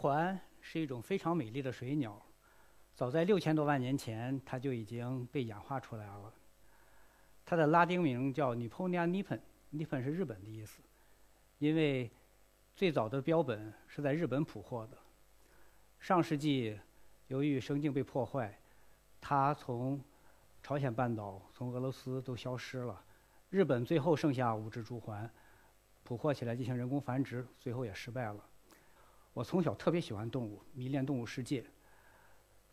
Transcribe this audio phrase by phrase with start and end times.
[0.00, 2.20] 环是一种非常美丽的水鸟，
[2.94, 6.32] 早在六千多万年前，它就已经被演化出来了。
[7.44, 10.80] 它的拉丁名叫 Niponia nippon，nippon 是日本的意思，
[11.58, 12.10] 因为
[12.74, 14.96] 最早的标本是在日本捕获的。
[15.98, 16.80] 上世纪，
[17.26, 18.58] 由于生境被破坏，
[19.20, 20.02] 它从
[20.62, 23.04] 朝鲜半岛、从俄罗斯都消失了。
[23.50, 25.28] 日本最后剩下五只朱鹮，
[26.04, 28.42] 捕获起来进行人工繁殖，最后也失败了。
[29.32, 31.64] 我从小特别喜欢动物，迷恋动物世界。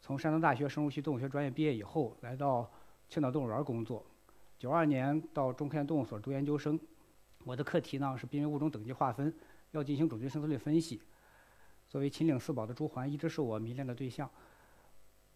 [0.01, 2.69] 从山东大学生物系动物学专业毕业以后，来到
[3.09, 4.05] 青岛动物园工作。
[4.57, 6.79] 九二年到中科院动物所读研究生，
[7.43, 9.33] 我的课题呢是濒危物种等级划分，
[9.71, 10.99] 要进行种群生存率分析。
[11.87, 14.29] 作为秦岭四宝的朱鹮，一直是我迷恋的对象。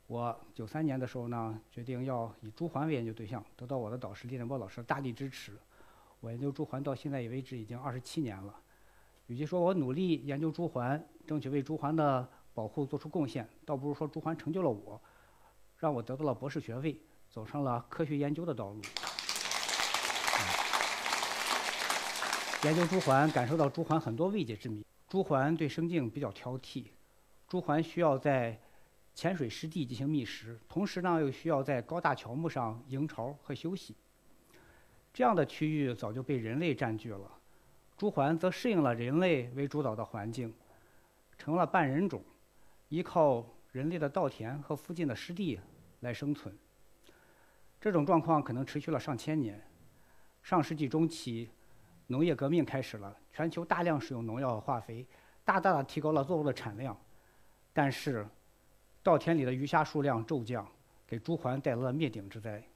[0.08, 5.54] 我九三年的时候呢，决定要以朱鹮为研究对象，得到我的导师李连波老师的大力支持。
[6.20, 8.60] 我研究朱鹮到现在为止已经二十七年了。
[9.32, 15.02] 与其说我努力研究朱鹮，争取为朱鹮的保护做出贡献，倒不如说朱鹮成就了我，
[15.78, 18.82] 让我得到了博士学位，走上了科学研究的道路。
[22.66, 24.86] 研究朱鹮，感受到朱鹮很多未解之谜。
[25.08, 26.88] 朱鹮对生境比较挑剔，
[27.48, 28.60] 朱鹮需要在
[29.16, 33.96] 浅水湿地进行觅食，同时呢又需要在高大乔木上营巢和休息。
[35.14, 37.38] 这样的区域早就被人类占据了。
[38.02, 40.52] 朱鹮则适应了人类为主导的环境，
[41.38, 42.20] 成了半人种，
[42.90, 45.60] 依靠人类的稻田和附近的湿地
[46.00, 46.58] 来生存。
[47.80, 49.64] 这种状况可能持续了上千年。
[50.42, 51.52] 上世纪中期，
[52.08, 55.06] 农业革命开始了，全球大量使用农药和化肥，
[55.46, 57.00] 大大的提高了作物的产量。
[57.72, 58.28] 但是，
[59.04, 60.68] 稻田里的鱼虾数量骤降，
[61.06, 62.68] 给朱鹮带来了灭顶之灾。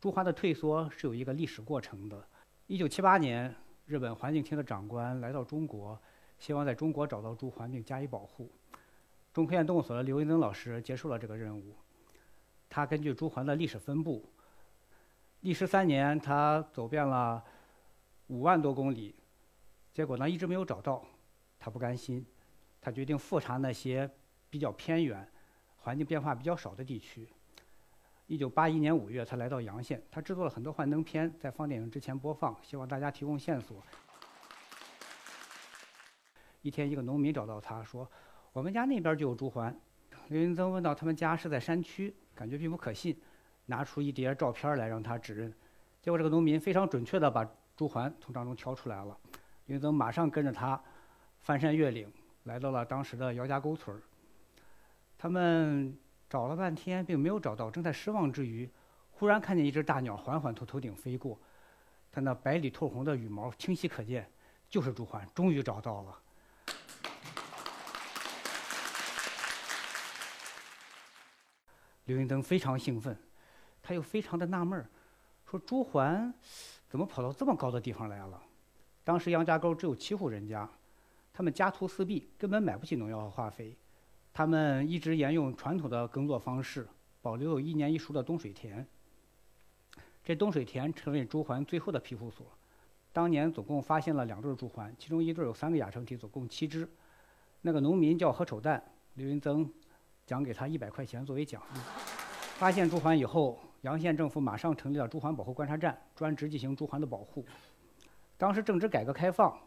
[0.00, 2.24] 朱鹮的退缩是有一个历史过程的。
[2.68, 3.52] 一九七八年。
[3.90, 6.00] 日本环境厅的长官来到中国，
[6.38, 8.48] 希望在中国找到朱鹮并加以保护。
[9.32, 11.74] 中科院动物所的刘云增老师接受了这个任务。
[12.68, 14.24] 他根据朱鹮的历史分布，
[15.40, 17.42] 历时三年，他走遍了
[18.28, 19.12] 五万多公里，
[19.92, 21.04] 结果呢一直没有找到。
[21.58, 22.24] 他不甘心，
[22.80, 24.08] 他决定复查那些
[24.48, 25.28] 比较偏远、
[25.78, 27.28] 环境变化比较少的地区。
[28.30, 33.82] 一九八一年五月，他来到阳县，他制作了很多幻灯片，在放电影之前播放，希望大家提供线索。
[36.62, 38.08] 一天，一个农民找到他说
[38.54, 39.74] ：“我们家那边就有朱鹮。”
[40.30, 43.20] 刘云增问到他们家是在山区，感觉并不可信，
[43.66, 45.52] 拿出一叠照片来让他指认。
[46.00, 47.44] 结果，这个农民非常准确地把
[47.76, 49.18] 朱鹮从当中挑出来了。
[49.66, 50.80] 刘云增马上跟着他
[51.40, 52.08] 翻山越岭，
[52.44, 54.00] 来到了当时的姚家沟村
[55.18, 55.98] 他们。
[56.30, 57.68] 找了半天，并没有找到。
[57.68, 58.70] 正在失望之余，
[59.10, 61.36] 忽然看见一只大鸟缓缓从头顶飞过，
[62.12, 64.30] 它那白里透红的羽毛清晰可见，
[64.68, 65.26] 就是朱鹮。
[65.34, 66.16] 终于找到了。
[72.04, 73.16] 刘云登非常兴奋，
[73.82, 74.88] 他又非常的纳闷儿，
[75.46, 76.32] 说：“朱鹮
[76.88, 78.40] 怎么跑到这么高的地方来了？”
[79.02, 80.68] 当时杨家沟只有七户人家，
[81.32, 83.76] 他们家徒四壁，根本买不起农药和化肥。
[84.32, 86.86] 他们一直沿用传统的耕作方式，
[87.20, 88.86] 保留有一年一熟的冬水田。
[90.24, 92.46] 这冬水田成为朱鹮最后的庇护所。
[93.12, 96.88] 当年总共发现了两对朱鹮，其中一对有三个亚成体，总共七只。
[97.62, 98.82] 那个农民叫何丑蛋，
[99.14, 99.68] 刘云增
[100.24, 101.80] 奖给他一百块钱作为奖励。
[102.54, 107.44] 发现朱鹮以后，洋县政府马上成立了朱鹮保护观察站，专职进行朱鹮的保护。
[108.38, 109.58] 当时正值改革开放，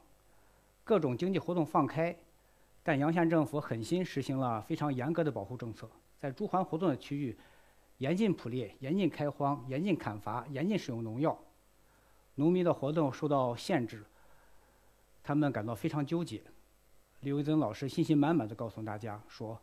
[0.84, 2.16] 各种经济活动放开。
[2.84, 5.90] 但阳县政府狠心实行了非常严格的保护政策，
[6.20, 7.38] 在朱鹮活动的区域，
[8.00, 11.38] 严禁捕猎、严禁开荒、严禁砍伐、严禁使用农药，
[12.36, 14.04] 农民的活动受到限制，
[15.24, 16.44] 他们感到非常纠结。
[17.22, 19.58] 刘维增老师信心满满的告诉大家说：“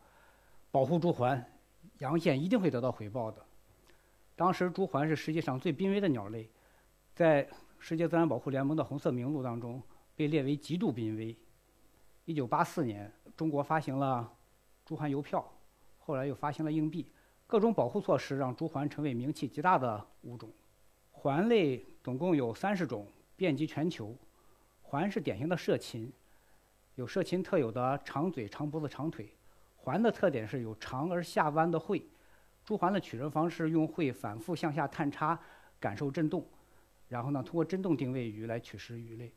[0.72, 1.44] 保护朱鹮，
[1.98, 3.44] 阳县一定会得到回报的。”
[4.34, 6.48] 当时朱鹮是世界上最濒危的鸟类，
[7.14, 7.46] 在
[7.78, 9.82] 世界自然保护联盟的红色名录当中
[10.16, 11.36] 被列为极度濒危。
[12.30, 14.32] 一九八四年，中国发行了
[14.84, 15.44] 朱鹮邮票，
[15.98, 17.10] 后来又发行了硬币，
[17.44, 20.48] 各种保护措施让朱鹮成为名气极大的物种。
[21.12, 23.04] 鹮类总共有三十种，
[23.34, 24.16] 遍及全球。
[24.88, 26.12] 鹮是典型的涉禽，
[26.94, 29.34] 有涉禽特有的长嘴、长脖子、长腿。
[29.82, 32.08] 鹮的特点是有长而下弯的喙。
[32.64, 35.36] 朱鹮的取人方式用喙反复向下探插，
[35.80, 36.46] 感受震动，
[37.08, 39.32] 然后呢，通过震动定位鱼来取食鱼类。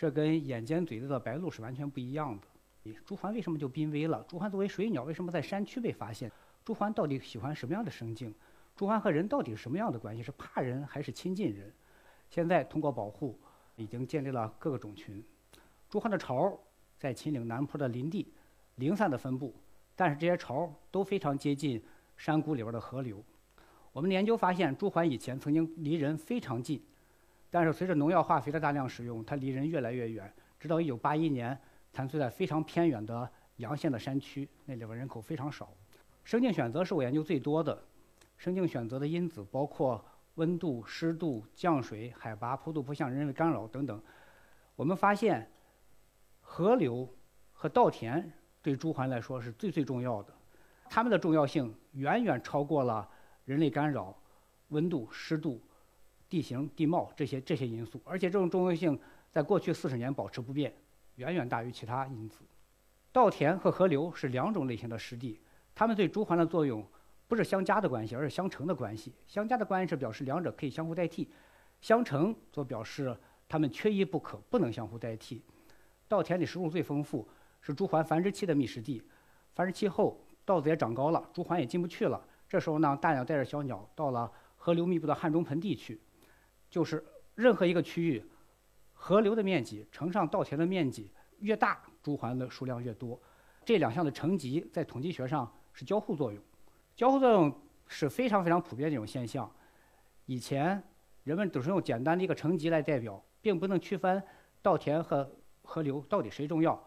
[0.00, 2.90] 这跟眼尖嘴利的白鹭是完全不一样的。
[3.04, 4.24] 朱鹮为什么就濒危了？
[4.26, 6.32] 朱鹮作为水鸟，为什么在山区被发现？
[6.64, 8.34] 朱鹮到底喜欢什么样的生境？
[8.74, 10.22] 朱鹮和人到底是什么样的关系？
[10.22, 11.70] 是怕人还是亲近人？
[12.30, 13.38] 现在通过保护，
[13.76, 15.22] 已经建立了各个种群。
[15.90, 16.58] 朱鹮的巢
[16.96, 18.32] 在秦岭南坡的林地，
[18.76, 19.54] 零散的分布，
[19.94, 21.84] 但是这些巢都非常接近
[22.16, 23.22] 山谷里边的河流。
[23.92, 26.82] 我们研究发现，朱鹮以前曾经离人非常近，
[27.50, 31.58] 但是随着农药化肥的大量使用，它离人越来越远，直到1981年
[31.92, 35.68] 残存在非常偏远的阳县的山区，那里边人口非常少。
[36.22, 37.82] 生境选择是我研究最多的，
[38.36, 40.04] 生境选择的因子包括
[40.36, 44.00] 温度、湿度、降水、海拔、坡度、坡向、人为干扰等等。
[44.76, 45.50] 我们发现，
[46.40, 47.12] 河流
[47.52, 48.32] 和稻田
[48.62, 50.32] 对朱鹮来说是最最重要的，
[50.88, 53.08] 它们的重要性远远超过了
[53.44, 54.16] 人类干扰、
[54.68, 55.60] 温度、湿度、
[56.30, 58.98] 地形地貌这些这些因素，而且这种重要性
[59.30, 60.72] 在过去四十年保持不变，
[61.16, 62.38] 远远大于其他因子。
[63.12, 65.40] 稻田和河流是两种类型的湿地。
[65.74, 66.86] 它们对朱鹮的作用
[67.26, 69.12] 不是相加的关系，而是相乘的关系。
[69.26, 71.28] 相加的关系是表示两者可以相互代替，
[71.80, 73.16] 相乘则表示
[73.48, 75.42] 它们缺一不可，不能相互代替。
[76.06, 77.26] 稻田里食物最丰富，
[77.60, 79.02] 是朱鹮繁殖期的觅食地。
[79.54, 82.22] 繁殖期后，稻子也长高了，朱鹮也进不去了。
[82.48, 86.00] 这时候呢，大鸟带着小鸟到了河流密布的汉中盆地去，
[86.70, 88.24] 就是任何一个区域，
[88.94, 93.20] 河流的面积乘上稻田的面积越大，朱鹮的数量越多。
[93.64, 95.52] 这两项的乘积在统计学上。
[95.72, 96.42] 是交互作用，
[96.96, 99.50] 交互作用是非常非常普遍的一种现象。
[100.26, 100.82] 以前
[101.22, 104.22] 人们都是用简单的一个乘积来代表，并不能区分
[104.60, 105.30] 稻田和
[105.62, 106.78] 河流到底谁重要。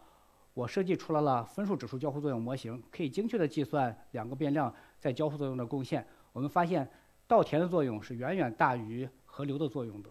[0.52, 6.06] 我设计出来了分数指数交互作用模型，可以精确地计算两个变量在交互作用的贡献。
[6.32, 6.88] 我们发现
[7.26, 10.08] 稻田的作用是远远大于河流的作用的。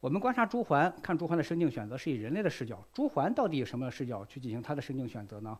[0.00, 2.84] 我们观察朱鹮，看朱鹮的生境选择是以人类的视角。
[2.92, 5.56] 朱鹮到底以什么视角去进行它的生境选择呢？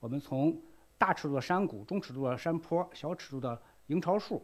[0.00, 0.60] 我们从
[0.98, 4.42] 大尺度的山谷、中尺度的山坡、小尺度的营巢数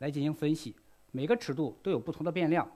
[0.00, 0.76] 来进行分析，
[1.10, 2.70] 每个尺度都有不同的变量。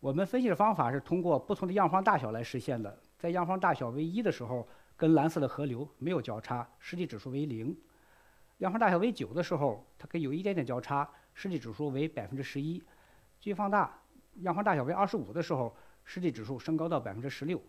[0.00, 2.98] 我们分析的方法是通过不同的样方大小来实现的。
[3.18, 7.74] 在样方大小为一的时候，跟蓝色的河流没有交叉，实际指数为零；
[8.58, 12.82] 样方大小为九的时候，它可以有一点点交叉，实际指数为百分之十一。
[13.46, 13.96] 继续放大，
[14.40, 15.72] 样方大小为二十五的时候，
[16.02, 17.62] 湿地指数升高到百分之十六。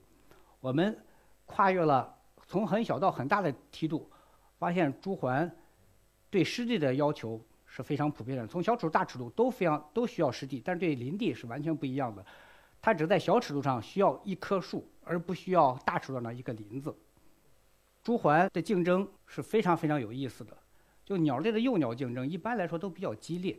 [0.59, 1.05] 我们
[1.45, 4.09] 跨越了从很小到很大的梯度。
[4.57, 5.47] 发现朱鹮
[6.31, 12.25] 对湿地的要求是非常普遍的，从小尺度、大尺度都非常都需要湿地，但是对林地是完全不一样的。
[12.81, 16.91] 它只在小尺度上需要一棵树，而不需要大尺度上一个林子。
[18.01, 20.57] 朱鹮的竞争是非常非常有意思的，
[21.05, 23.55] 就鸟类的幼鸟竞争一般来说都比较激烈。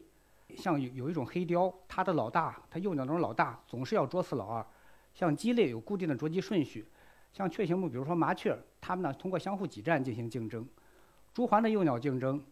[0.57, 4.67] 像有有一种黑雕，它的老大，它幼鸟中老大总是要捉死老二。
[5.15, 6.87] 像鸡类有固定的啄击顺序，
[7.33, 10.67] 像雀形目，比如说麻雀，它们呢通过相互挤占进行竞争。
[11.35, 12.43] 朱鹮的幼鸟竞争，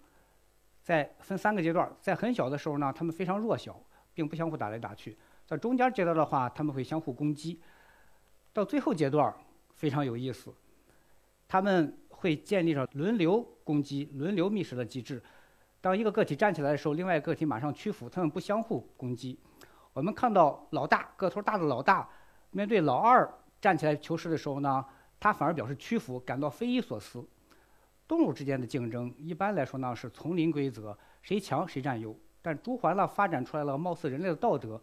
[0.82, 3.81] 在分三个阶段，在很小的时候呢，它们非常弱小，
[4.14, 5.16] 并不相互打来打去。
[5.46, 7.60] 在中间阶段的话，它们会相互攻击。
[8.52, 9.32] 到最后阶段
[9.75, 10.52] 非常有意思，
[11.46, 15.22] 它们会建立上轮流攻击、轮流觅食的机制。
[15.81, 19.38] 当一个个体站起来的时候，另外个体马上屈服，它们不相互攻击。
[19.93, 22.08] 我们看到老大个头大的老大
[22.50, 24.84] 面对老二站起来求食的时候呢，
[25.19, 27.26] 他反而表示屈服，感到匪夷所思。
[28.08, 32.17] 动物之间的竞争，一般来说呢是丛林规则，谁强谁占优。
[32.43, 34.81] 但朱环呢发展出来了貌似人类的道德，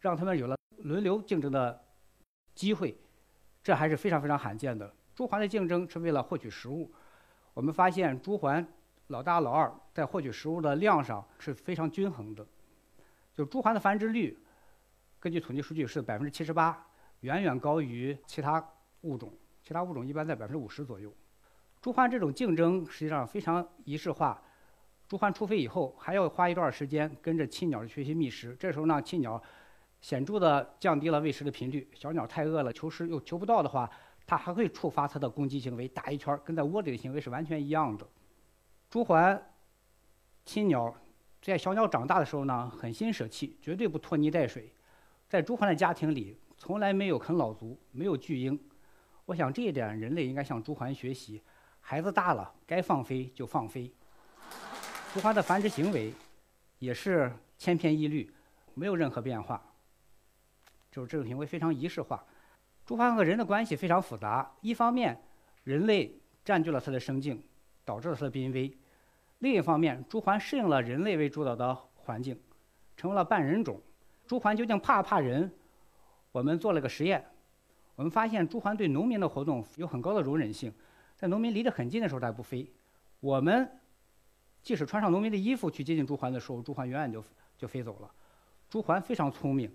[0.00, 1.84] 让他们有了轮流竞争的
[2.54, 2.96] 机会，
[3.62, 4.94] 这还是非常非常罕见的。
[5.14, 6.90] 朱鹮的竞争是为了获取食物。
[7.52, 8.64] 我们发现朱鹮
[9.08, 12.46] 老大老二在获取食物的量上是非常均衡的。
[13.34, 14.36] 就朱鹮的繁殖率，
[15.20, 16.86] 根据统计数据是百分之七十八，
[17.20, 18.66] 远远高于其他
[19.02, 19.32] 物种。
[19.62, 21.12] 其他物种一般在百分之五十左右。
[21.80, 24.42] 朱鹮这种竞争实际上非常仪式化。
[25.08, 28.56] 朱鹮出飞以后，还要花一段时间跟着亲鸟学习觅食。
[28.58, 29.40] 这时候呢，亲鸟
[30.00, 31.88] 显著的降低了喂食的频率。
[31.94, 33.88] 小鸟太饿了，求食又求不到的话，
[34.26, 38.04] 它还会触发它的攻击行为，打一圈，跟在窝里的行为是完全一样的。
[38.88, 39.40] 朱鹮
[40.44, 40.94] 亲鸟
[41.42, 44.72] 在小鸟长大的时候呢，狠心舍弃，绝对不拖泥带水。
[45.28, 48.58] 在朱鹮的家庭里，从来没有啃老族，没有巨婴。
[49.24, 51.42] 我想这一点，人类应该向朱鹮学习。
[51.80, 53.92] 孩子大了，该放飞就放飞。
[55.12, 56.12] 朱鹮的繁殖行为
[56.78, 58.32] 也是千篇一律，
[58.74, 59.62] 没有任何变化。
[60.90, 62.24] 就是这种行为非常仪式化。
[62.84, 65.20] 朱鹮和人的关系非常复杂，一方面
[65.64, 67.42] 人类占据了它的生境，
[67.86, 68.76] 导致了它的濒危；
[69.38, 72.38] 另一方面，朱鹮适应了人类为主导的环境，
[72.96, 73.80] 成为了半人种。
[74.26, 75.50] 朱鹮究竟怕不怕人？
[76.32, 77.24] 我们做了个实验，
[77.94, 80.70] 我们发现朱鹮对农民的活动有很高的容忍性。
[81.14, 82.70] 在农民离得很近的时候，它不飞。
[83.20, 83.70] 我们
[84.62, 87.24] 即使穿上农民的衣服去接近朱鹮的时候，朱鹮远远就
[87.56, 88.10] 就飞走了。
[88.68, 89.72] 朱鹮非常聪明，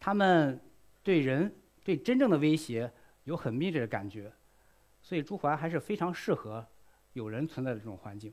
[0.00, 0.60] 它们
[1.02, 2.92] 对人对真正的威胁
[3.22, 4.32] 有很敏锐的感觉。
[5.00, 6.66] 所以朱鹮还是非常适合
[7.14, 8.32] 有人存在的这种环境，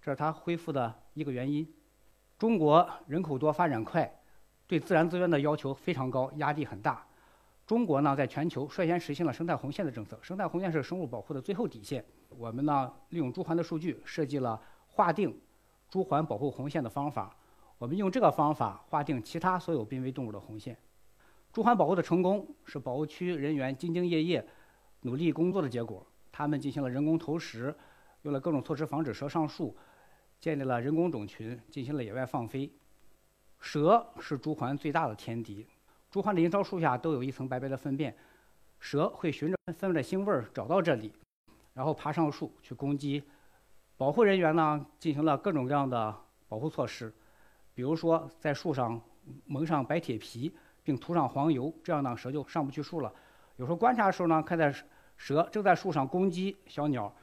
[0.00, 1.68] 这是它恢复的一个原因。
[2.38, 4.20] 中国人口多、发展快，
[4.66, 7.06] 对自然资源的要求非常高，压力很大。
[7.66, 10.18] 中国呢，在全球率先实行了生态红线的政策。
[10.22, 12.04] 生态红线是生物保护的最后底线。
[12.28, 15.40] 我们呢，利用朱鹮的数据，设计了划定
[15.88, 17.34] 朱鹮保护红线的方法。
[17.78, 20.78] 我们用这个方法划定其他所有濒危动物的红线。
[21.52, 24.46] 朱鹮保护的成功是保护区人员兢兢业业、
[25.02, 26.06] 努力工作的结果。
[26.30, 27.74] 他们进行了人工投食，
[28.24, 29.76] 用了各种措施防止蛇上树，
[30.40, 32.70] 建立了人工种群，进行了野外放飞。
[33.60, 35.66] 蛇是朱鹮最大的天敌。
[36.10, 38.16] 朱鹮的营巢树下都有一层白白的粪便，
[38.80, 41.12] 蛇会循着粪便的腥味儿找到这里，
[41.74, 43.22] 然后爬上树去攻击。
[43.96, 46.14] 保护人员呢进行了各种各样的
[46.48, 47.12] 保护措施，
[47.74, 48.98] 比如说在树上
[49.44, 53.12] 蒙上白铁皮，并涂上黄油，这样呢蛇就上不去树了。
[53.56, 54.74] 有时候观察的时候呢，看在
[55.18, 57.14] 蛇正在树上攻击小鸟，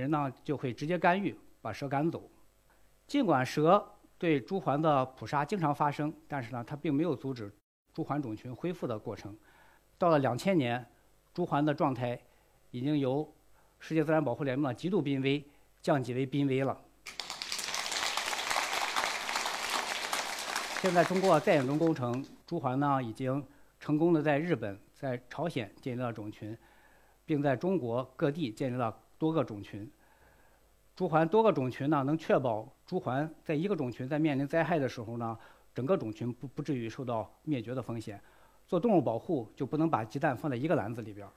[0.00, 2.22] 人呢就会直接干预把蛇赶走。
[3.06, 3.86] 尽管蛇
[4.18, 7.52] 对朱鹮的捕杀经常发生，但是呢它并没有阻止。
[7.92, 9.36] 朱鹮种群恢复的过程，
[9.98, 10.86] 到了两千年，
[11.34, 12.18] 朱鹮的状态
[12.70, 13.30] 已经由
[13.78, 15.44] 世界自然保护联盟的极度濒危
[15.82, 16.80] 降级为濒危了。
[20.80, 23.44] 现在通过再远征工程，朱鹮呢已经
[23.80, 26.56] 成功的在日本、在朝鲜建立了种群，
[27.26, 29.88] 并在中国各地建立了多个种群。
[30.96, 35.38] 朱鹮多个种群呢，能确保朱鹮在一个种群在面临灾害的时候呢。
[35.72, 38.20] 整个种群不不至于受到灭绝的风险。
[38.66, 41.30] 做动物保护就不能把鸡蛋放在一个篮子里边儿。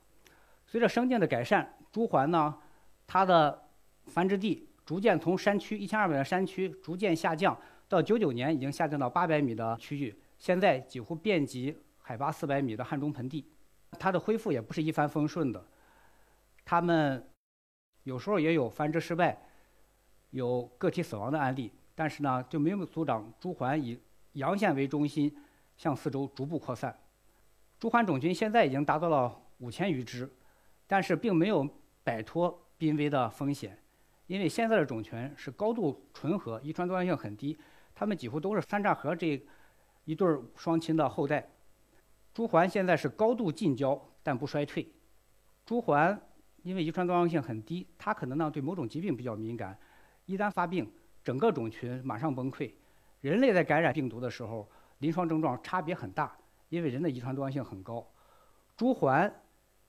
[0.65, 2.57] 随着生境的改善，朱鹮呢，
[3.05, 3.63] 它的
[4.07, 7.55] 繁殖地逐渐从山区一千二百的山区逐渐下降，
[7.87, 13.45] 到九九年已经下降到八百米的区域，现在几乎遍及海拔四百米的汉中盆地。
[13.99, 15.63] 它的恢复也不是一帆风顺的，
[16.65, 17.23] 它们
[18.03, 19.37] 有时候也有繁殖失败、
[20.31, 23.99] 有个体死亡的案例，但是呢，就没有阻挡朱鹮以
[24.33, 25.35] 阳线为中心，
[25.77, 26.97] 向四周逐步扩散。
[27.79, 30.29] 朱鹮种群现在已经达到了五千余只，
[30.87, 31.67] 但是并没有
[32.03, 33.77] 摆脱濒危的风险，
[34.27, 37.57] 因为现在的种群是高度纯合，遗传多样性很低，
[37.93, 39.41] 它们几乎都是三叉河这
[40.05, 41.49] 一对双亲的后代。
[42.33, 44.91] 朱鹮现在是高度近交，但不衰退。
[45.65, 46.17] 朱鹮
[46.63, 49.77] 因为遗传多样性很低，它可能呢对某种疾病比较敏感，
[50.25, 50.91] 一旦发病，
[51.23, 52.73] 整个种群马上崩溃。
[53.21, 54.67] 人类在感染病毒的时候，
[54.99, 56.35] 临床症状差别很大，
[56.69, 58.05] 因为人的遗传多样性很高。
[58.75, 59.33] 猪环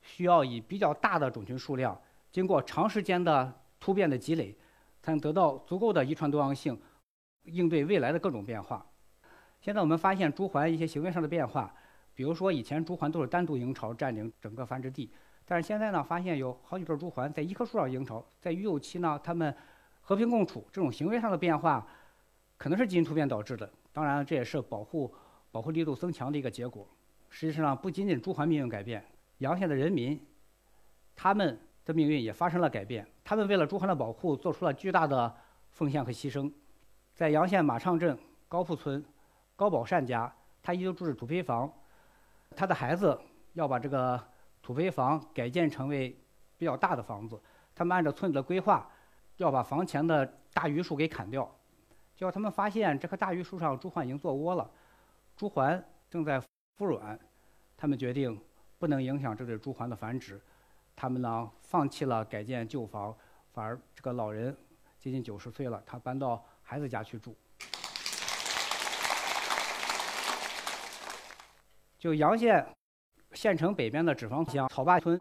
[0.02, 1.98] 需要以比较大的种群数量，
[2.30, 4.56] 经过长时间的突变的积累，
[5.00, 6.78] 才能得到足够的遗传多样性，
[7.44, 8.84] 应对未来的各种变化。
[9.60, 11.74] 现在我们发现猪环一些行为上的变化，
[12.14, 15.10] 比如说以前猪环都是单独营巢占领整个繁殖地，
[15.46, 19.54] 但是现在呢，发现有好几对朱鹮在一棵树上营巢，在育幼期呢，它们
[20.00, 21.86] 和平共处，这种行为上的变化。
[22.56, 25.12] 可能是基因突变导致的，当然这也是保护
[25.50, 26.88] 保护力度增强的一个结果。
[27.28, 29.04] 实际上，不仅仅朱鹮命运改变，
[29.38, 30.18] 阳县的人民，
[31.16, 33.06] 他们的命运也发生了改变。
[33.24, 35.34] 他们为了朱鹮的保护，做出了巨大的
[35.72, 36.50] 奉献和牺牲。
[37.12, 38.16] 在阳县马场镇
[38.48, 39.04] 高铺村，
[39.56, 40.32] 高宝善家，
[40.62, 41.70] 他一直住着土坯房，
[42.56, 43.18] 他的孩子
[43.54, 44.22] 要把这个
[44.64, 46.18] 土坯房改建成为
[46.56, 47.38] 比较大的房子。
[47.74, 48.90] 他们按照村子的规划，
[49.36, 51.44] 要把房前的大榆树给砍掉。
[52.16, 54.70] 结果他们发现这棵大榆树上朱鹮已经做窝了，
[55.36, 56.40] 朱鹮正在
[56.78, 57.18] 孵卵，
[57.76, 58.40] 他们决定
[58.78, 60.40] 不能影响这对朱鹮的繁殖，
[60.96, 63.14] 他们呢放弃了改建旧房，
[63.52, 64.56] 反而这个老人
[64.98, 67.36] 接近九十岁了，他搬到孩子家去住。
[71.98, 72.64] 就阳县
[73.34, 75.20] 县城北边的纸坊乡草坝村，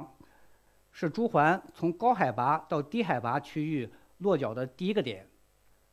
[0.92, 3.90] 是朱鹮从高海拔到低海拔区域
[4.20, 5.28] 落脚的第一个点。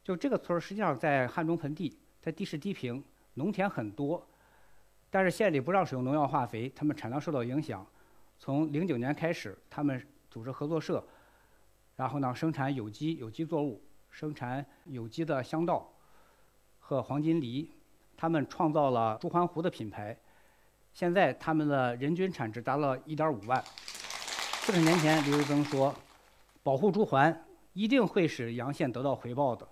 [0.04, 3.02] 就这个村儿，实际上在汉中盆地，在地势低平，
[3.34, 4.26] 农田很多，
[5.10, 7.86] 但是县里不让使用农药化肥，他们产量受到影响。
[8.38, 11.02] 从零九年开始，他们组织合作社，
[11.96, 15.90] 然后呢生产有机有机作物，生产有机的香稻
[16.78, 17.70] 和黄金梨，
[18.16, 20.16] 他们创造了朱鹮湖的品牌。
[20.92, 23.62] 现在他们的人均产值达到一点五万。
[24.62, 25.94] 四十年前，刘玉增说
[26.62, 27.34] ：“保护朱鹮
[27.72, 29.66] 一定会使阳县得到回报的。”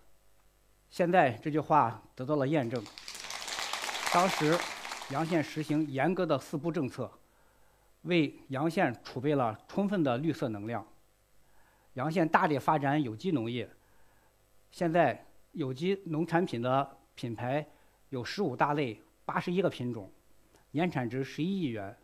[0.89, 2.83] 现在这句话得到了验证。
[4.13, 4.59] 当时，
[5.11, 7.11] 阳县实行严格的四不政策，
[8.03, 10.87] 为阳县储备了充分的绿色能量。
[11.95, 13.69] 阳县大力发展有机农业。
[14.71, 17.67] 现在，有机农产品的品牌
[18.09, 20.11] 有十五大类、八十一个品种，
[20.73, 21.97] 年产值十一亿元。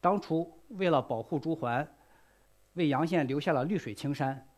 [0.00, 1.86] 当初为了保护朱鹮，
[2.74, 4.48] 为阳县留下了绿水青山，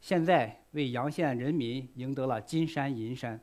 [0.00, 3.40] 现在为阳县人民赢得了金山银山。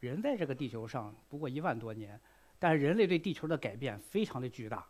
[0.00, 2.20] 人在这个地球上不过一万多年，
[2.58, 4.86] 但是人类对地球的改变非常的巨大。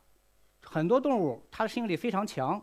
[0.60, 2.62] 很多动物它的适应力非常强，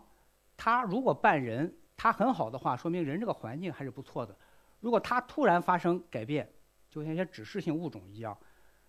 [0.56, 4.38] 它如果伴人，它很好的话，说明人这个环境还是不错的。
[4.84, 6.52] 如果它突然发生改变，
[6.90, 8.38] 就像一些指示性物种一样，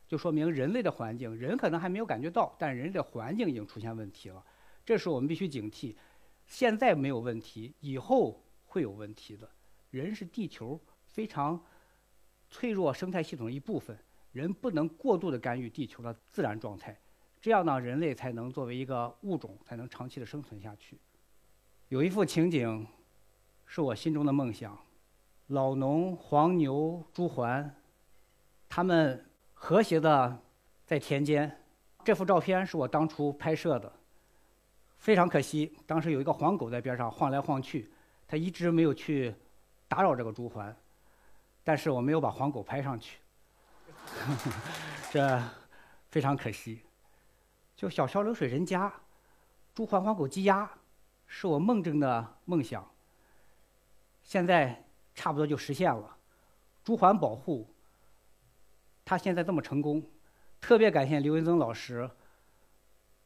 [0.09, 4.45] 就说明人类的环境，人可能还没有感觉到，但人类的环境已经出现问题了。
[4.85, 5.95] 这时候我们必须警惕，
[6.49, 9.49] 现在没有问题，以后会有问题的。
[9.91, 11.63] 人是地球非常。
[12.51, 13.99] 脆弱生态系统的一部分，
[14.31, 16.97] 人不能过度的干预地球的自然状态，
[17.41, 20.97] 这样呢，人类才能作为一个物种，才能长期的生存下去。
[21.89, 22.87] 有一幅情景，
[23.67, 24.79] 是我心中的梦想：
[25.49, 27.69] 老农、黄牛、朱鹮，
[28.69, 30.41] 他们和谐的
[30.87, 31.61] 在田间。
[32.03, 33.91] 这幅照片是我当初拍摄的，
[34.99, 37.91] 非常可惜，当时有一个黄狗在边上晃来晃去，
[38.27, 39.35] 它一直没有去
[39.89, 40.75] 打扰这个朱鹮。
[41.63, 43.19] 但是我没有把黄狗拍上去，
[45.11, 45.43] 这
[46.11, 46.83] 非常可惜。
[47.75, 48.93] 就小桥流水人家，
[49.75, 50.71] 朱鹮黄狗鸡鸭，
[51.27, 52.87] 是我梦中的梦想。
[54.23, 54.84] 现在
[55.15, 56.17] 差不多就实现了。
[56.83, 57.67] 朱鹮保护，
[59.05, 60.03] 它现在这么成功，
[60.61, 62.11] 特别感谢刘文增老师，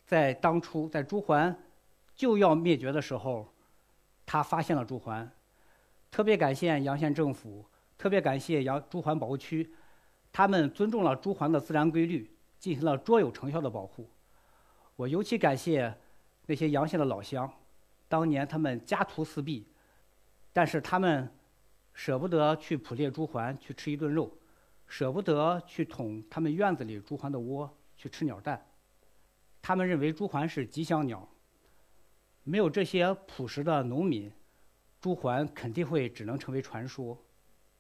[0.07, 1.55] 在当初在朱鹮
[2.15, 3.53] 就要灭绝的时候，
[4.25, 5.29] 他发现了朱鹮。
[6.11, 7.65] 特别感谢阳县政府。
[7.99, 9.75] 特别感谢阳朱鹮保护区，
[10.31, 14.09] 他们尊重了朱鹮的自然规律，进行了卓有成效的保护。
[14.95, 15.93] 我尤其感谢
[16.47, 17.53] 那些阳县的老乡，
[18.07, 19.67] 当年他们家徒四壁，
[20.53, 21.29] 但是他们
[21.99, 24.33] 舍不得去捕猎朱鹮去吃一顿肉，
[24.87, 28.65] 舍不得去捅他们院子里朱鹮的窝去吃鸟蛋。
[29.61, 31.29] 他们认为朱鹮是吉祥鸟，
[32.45, 34.31] 没有这些朴实的农民，
[35.01, 37.21] 朱鹮肯定会只能成为传说。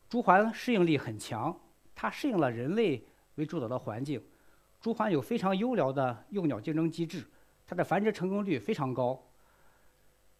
[0.08, 1.56] 朱鹮适应力很强，
[1.94, 3.00] 它适应了人类
[3.36, 4.20] 为主导的环境。
[4.80, 7.24] 朱鹮有非常优良的幼鸟竞争机制，
[7.64, 9.24] 它的繁殖成功率非常高。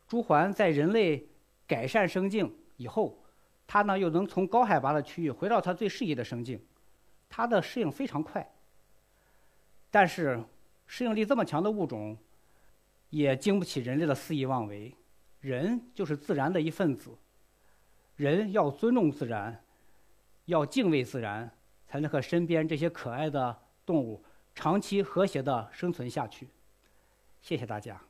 [0.09, 1.29] 朱鹮在人类
[1.64, 3.17] 改善生境以后，
[3.69, 6.59] 它呢又能从高海拔的区域回到它最适宜的生境，
[7.29, 8.51] 它的适应非常快。
[9.91, 10.43] 但是，
[10.87, 12.17] 适应力这么强的物种，
[13.11, 14.95] 也经不起人类的肆意妄为。
[15.41, 17.11] 人就是自然的一份子。
[18.17, 19.63] 人要尊重自然，
[20.47, 21.51] 要敬畏自然，
[21.87, 26.49] 才能和身边这些可爱的动物长期和谐的生存下去。
[27.43, 28.08] 谢谢大家。